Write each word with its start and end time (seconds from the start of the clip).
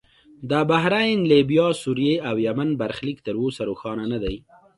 د 0.49 0.51
بحرین، 0.69 1.19
لیبیا، 1.31 1.67
سوریې 1.81 2.15
او 2.29 2.35
یمن 2.47 2.69
برخلیک 2.81 3.17
تر 3.27 3.35
اوسه 3.41 3.61
روښانه 3.69 4.05
نه 4.11 4.19
دی. 4.23 4.35